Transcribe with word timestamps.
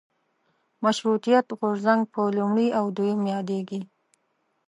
مشروطیت 0.83 1.47
غورځنګ 1.59 2.01
په 2.13 2.21
لومړي 2.37 2.67
او 2.79 2.85
دویم 2.97 3.21
یادېږي. 3.33 3.79